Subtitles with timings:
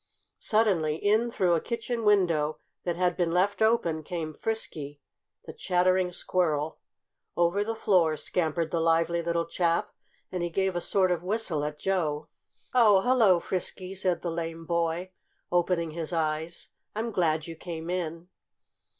[0.39, 4.99] Suddenly, in through a kitchen window that had been left open came Frisky,
[5.45, 6.79] the Chattering Squirrel.
[7.37, 9.93] Over the floor scampered the lively little chap,
[10.31, 12.29] and he gave a sort of whistle at Joe.
[12.73, 15.11] "Oh, hello, Frisky!" said the lame boy,
[15.51, 16.69] opening his eyes.
[16.95, 18.27] "I'm glad you came in!"